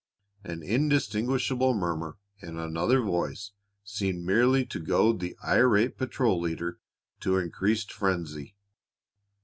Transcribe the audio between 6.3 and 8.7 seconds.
leader to increased frenzy.